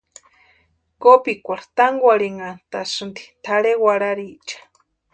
[1.01, 4.57] Kopikwarhu tánkwarhintanhantasïnti tʼarhe warhariecha.